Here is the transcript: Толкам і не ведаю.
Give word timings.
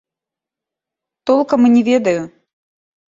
Толкам 1.31 1.61
і 1.69 1.71
не 1.77 1.83
ведаю. 1.91 2.21